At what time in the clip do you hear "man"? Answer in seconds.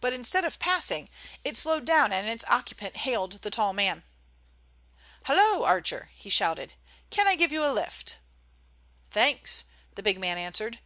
3.72-4.02, 10.18-10.38